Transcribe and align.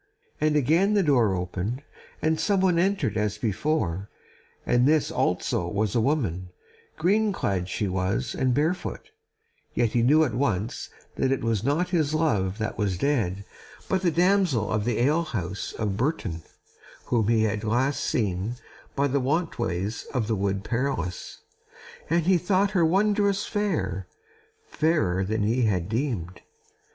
And 0.41 0.55
again 0.55 0.95
the 0.95 1.03
door 1.03 1.35
opened, 1.35 1.83
and 2.23 2.39
someone 2.39 2.79
entered 2.79 3.17
as 3.17 3.37
before; 3.37 4.09
and 4.65 4.87
this 4.87 5.11
also 5.11 5.67
was 5.67 5.93
a 5.93 6.01
woman: 6.01 6.49
green 6.97 7.31
clad 7.31 7.69
she 7.69 7.87
was 7.87 8.33
and 8.33 8.51
barefoot, 8.51 9.11
yet 9.75 9.89
he 9.89 10.01
knew 10.01 10.23
at 10.23 10.33
once 10.33 10.89
that 11.17 11.31
it 11.31 11.43
was 11.43 11.63
not 11.63 11.89
his 11.89 12.15
love 12.15 12.57
that 12.57 12.79
was 12.79 12.97
dead, 12.97 13.45
but 13.87 14.01
the 14.01 14.09
damsel 14.09 14.71
of 14.71 14.85
the 14.85 14.97
ale 14.97 15.21
house 15.21 15.71
of 15.73 15.97
Bourton, 15.97 16.41
whom 17.05 17.27
he 17.27 17.43
had 17.43 17.63
last 17.63 18.03
seen 18.03 18.55
by 18.95 19.05
the 19.07 19.19
wantways 19.21 20.05
of 20.15 20.25
the 20.25 20.35
Wood 20.35 20.63
Perilous, 20.63 21.41
and 22.09 22.25
he 22.25 22.39
thought 22.39 22.71
her 22.71 22.83
wondrous 22.83 23.45
fair, 23.45 24.07
fairer 24.67 25.23
than 25.23 25.43
he 25.43 25.65
had 25.65 25.87
deemed. 25.87 26.41